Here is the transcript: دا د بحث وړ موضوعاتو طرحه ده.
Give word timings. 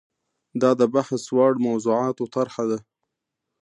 دا 0.61 0.71
د 0.79 0.81
بحث 0.95 1.23
وړ 1.37 1.53
موضوعاتو 1.67 2.23
طرحه 2.35 2.63
ده. 2.71 2.79